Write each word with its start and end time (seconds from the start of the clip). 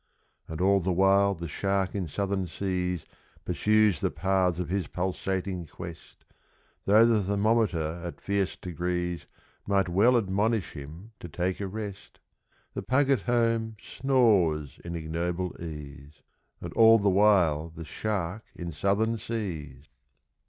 = 0.25 0.47
And 0.47 0.59
all 0.61 0.79
the 0.79 0.91
while 0.91 1.35
the 1.35 1.47
Shark 1.47 1.93
in 1.93 2.07
Southern 2.07 2.47
seas 2.47 3.05
[Illustration: 3.45 3.45
013] 3.45 3.45
`Pursues 3.53 3.99
the 3.99 4.09
paths 4.09 4.57
of 4.59 4.69
his 4.69 4.87
pulsating 4.87 5.67
quest, 5.67 6.25
Though 6.85 7.05
the 7.05 7.21
thermometer 7.21 8.01
at 8.03 8.19
fierce 8.19 8.55
degrees 8.55 9.27
`Might 9.69 9.89
well 9.89 10.17
admonish 10.17 10.71
him 10.71 11.11
to 11.19 11.29
take 11.29 11.59
a 11.59 11.67
rest, 11.67 12.19
The 12.73 12.81
Pug 12.81 13.11
at 13.11 13.21
home 13.21 13.77
snores 13.79 14.79
in 14.83 14.95
ignoble 14.95 15.55
ease. 15.63 16.23
(And 16.61 16.73
all 16.73 16.97
the 16.97 17.11
while 17.11 17.69
the 17.69 17.85
Shark 17.85 18.43
in 18.55 18.71
Southern 18.71 19.19
seas!) 19.19 19.83